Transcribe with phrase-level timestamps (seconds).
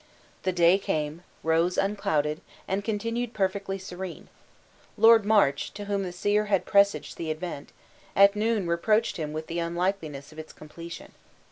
[0.41, 4.29] The day came, rose unclouded, and continued perfectly serene.
[4.97, 7.71] Lord March, to whom the seer had presaged the event,
[8.15, 11.11] at noon reproached him with the unlikeliness of its completion.